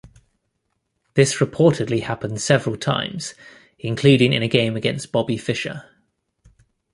[1.13, 3.35] This reportedly happened several times,
[3.77, 5.83] including in a game against Bobby Fischer.